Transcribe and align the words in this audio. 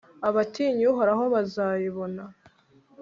abatinya 0.27 0.83
uhoraho 0.91 1.23
bazayibona 1.33 2.23